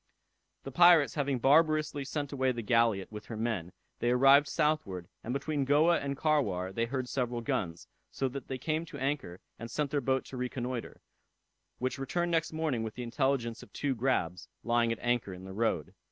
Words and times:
The 0.63 0.71
pirates 0.71 1.13
having 1.13 1.37
barbarously 1.37 2.03
sent 2.05 2.31
away 2.31 2.51
the 2.51 2.63
galliot 2.63 3.11
with 3.11 3.25
her 3.25 3.37
men, 3.37 3.71
they 3.99 4.09
arrived 4.09 4.47
southward, 4.47 5.07
and 5.23 5.31
between 5.31 5.63
Goa 5.63 5.99
and 5.99 6.17
Carwar 6.17 6.73
they 6.73 6.85
heard 6.85 7.07
several 7.07 7.41
guns, 7.41 7.87
so 8.09 8.27
that 8.29 8.47
they 8.47 8.57
came 8.57 8.83
to 8.85 8.97
anchor, 8.97 9.41
and 9.59 9.69
sent 9.69 9.91
their 9.91 10.01
boat 10.01 10.25
to 10.25 10.37
reconnoitre, 10.37 11.01
which 11.77 11.99
returned 11.99 12.31
next 12.31 12.51
morning 12.51 12.81
with 12.81 12.95
the 12.95 13.03
intelligence 13.03 13.61
of 13.61 13.71
two 13.73 13.93
grabs, 13.93 14.47
lying 14.63 14.91
at 14.91 14.97
anchor 15.03 15.35
in 15.35 15.43
the 15.43 15.53
road. 15.53 15.93